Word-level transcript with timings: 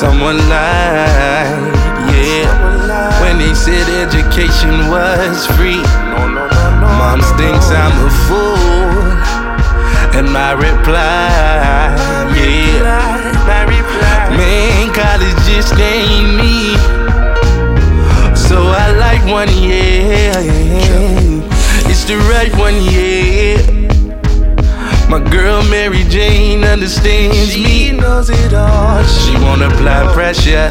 someone 0.00 0.36
lied, 0.50 1.72
yeah. 2.12 3.22
When 3.22 3.38
they 3.38 3.54
said 3.54 3.88
education 4.06 4.90
was 4.90 5.46
free, 5.56 5.80
mom 7.00 7.20
thinks 7.40 7.70
I'm 7.70 7.96
a 8.04 8.10
fool, 8.28 9.08
and 10.12 10.30
my 10.30 10.52
reply, 10.52 11.96
yeah. 12.36 13.16
Man, 14.36 14.92
college 14.92 15.40
just 15.48 15.72
ain't 15.80 16.36
me, 16.36 16.76
so 18.36 18.58
I 18.68 18.92
like 18.98 19.24
one 19.32 19.48
yeah. 19.48 20.34
It's 21.88 22.04
the 22.04 22.18
right 22.28 22.54
one 22.58 22.76
yeah. 22.82 23.76
My 25.08 25.20
girl 25.30 25.62
Mary 25.70 26.04
Jane 26.04 26.64
understands 26.64 27.52
she 27.52 27.62
me. 27.62 27.86
She 27.86 27.92
knows 27.92 28.28
it 28.28 28.52
all. 28.52 29.02
She 29.56 29.62
won't 29.62 29.72
apply 29.72 30.12
pressure. 30.12 30.68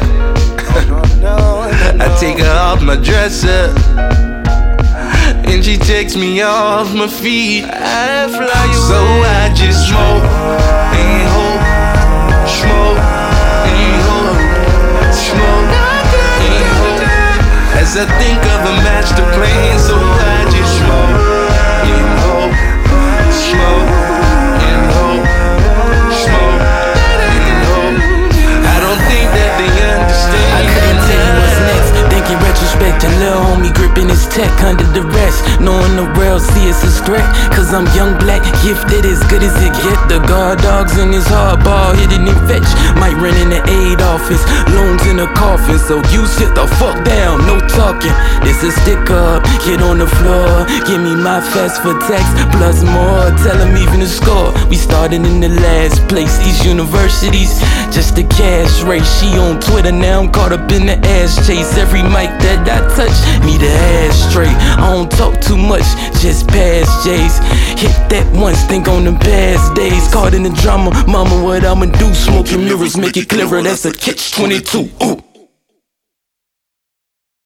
I 1.98 2.16
take 2.20 2.38
her 2.38 2.56
off 2.56 2.80
my 2.82 2.94
dresser. 2.94 3.74
And 5.50 5.64
she 5.64 5.76
takes 5.76 6.14
me 6.14 6.42
off 6.42 6.94
my 6.94 7.08
feet. 7.08 7.64
I 7.64 8.28
fly 8.28 8.64
you 8.70 8.78
So 8.86 9.00
I 9.26 9.52
just 9.56 9.88
smoke 9.88 10.22
and 11.02 11.26
hope. 11.34 11.66
Smoke 12.46 12.98
and 13.74 14.02
hope. 14.06 14.38
Smoke 15.10 15.72
and 16.46 16.70
hope. 16.78 17.02
As 17.82 17.96
I 17.96 18.06
think 18.20 18.38
of 18.38 18.60
a 18.70 18.74
master 18.86 19.24
plan, 19.34 19.35
gripping 33.76 34.08
his 34.08 34.26
tech 34.28 34.50
under 34.64 34.88
the 34.96 35.04
rest. 35.04 35.44
Knowing 35.60 35.94
the 35.94 36.08
world 36.18 36.42
see 36.42 36.68
us 36.72 36.82
as 36.82 36.98
threat. 37.04 37.24
Cause 37.52 37.72
I'm 37.76 37.86
young, 37.94 38.16
black, 38.18 38.42
gifted, 38.64 39.04
as 39.04 39.22
good 39.28 39.44
as 39.44 39.54
it 39.60 39.72
get. 39.84 39.98
The 40.08 40.18
guard 40.26 40.58
dogs 40.64 40.96
in 40.98 41.12
his 41.12 41.28
hardball, 41.28 41.94
hitting 41.94 42.26
and 42.26 42.40
fetch. 42.48 42.66
Might 42.96 43.16
run 43.20 43.36
in 43.36 43.50
the 43.52 43.62
aid 43.68 44.00
office, 44.00 44.42
in 45.16 45.20
a 45.20 45.34
coffin. 45.34 45.78
So 45.78 45.96
you 46.12 46.26
sit 46.26 46.54
the 46.54 46.66
fuck 46.78 46.96
down, 47.04 47.46
no 47.46 47.58
talking. 47.60 48.12
This 48.44 48.62
a 48.62 48.70
stick 48.70 49.10
up, 49.10 49.42
get 49.64 49.80
on 49.80 49.98
the 49.98 50.06
floor. 50.06 50.66
Give 50.86 51.00
me 51.00 51.14
my 51.16 51.40
fast 51.40 51.80
for 51.80 51.96
text, 52.04 52.32
plus 52.52 52.82
more. 52.84 53.32
Tell 53.40 53.56
him 53.56 53.76
even 53.76 54.00
the 54.00 54.06
score. 54.06 54.52
We 54.68 54.76
started 54.76 55.24
in 55.24 55.40
the 55.40 55.48
last 55.48 56.06
place. 56.08 56.36
These 56.44 56.64
universities, 56.64 57.60
just 57.94 58.18
a 58.18 58.24
cash 58.24 58.82
race. 58.82 59.08
She 59.18 59.28
on 59.38 59.60
Twitter 59.60 59.92
now, 59.92 60.20
I'm 60.20 60.30
caught 60.30 60.52
up 60.52 60.70
in 60.72 60.86
the 60.86 60.98
ass 61.20 61.46
chase. 61.46 61.78
Every 61.78 62.02
mic 62.02 62.30
that 62.44 62.68
I 62.68 62.78
touch, 62.96 63.16
need 63.44 63.62
a 63.62 63.72
ashtray. 64.04 64.52
I 64.52 64.90
don't 64.92 65.10
talk 65.10 65.40
too 65.40 65.56
much, 65.56 65.86
just 66.20 66.48
pass 66.48 66.88
J's. 67.04 67.38
Hit 67.80 67.96
that 68.12 68.26
once, 68.36 68.62
think 68.64 68.88
on 68.88 69.04
the 69.04 69.12
past 69.12 69.74
days. 69.74 70.12
Caught 70.12 70.34
in 70.34 70.42
the 70.42 70.54
drama, 70.62 70.90
mama, 71.08 71.42
what 71.42 71.64
I'ma 71.64 71.86
do? 71.86 72.12
Smoking 72.14 72.64
mirrors, 72.64 72.96
make 72.96 73.16
it 73.16 73.28
clearer. 73.28 73.62
That's 73.62 73.84
a 73.84 73.92
catch 73.92 74.32
22. 74.32 74.90
Ooh. 75.02 75.05